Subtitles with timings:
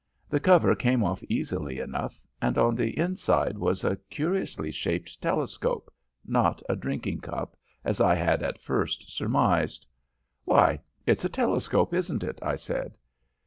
[0.31, 5.93] The cover came off easily enough, and on the inside was a curiously shaped telescope,
[6.25, 9.85] not a drinking cup, as I had at first surmised.
[10.43, 12.97] "'Why, it's a telescope, isn't it?' I said.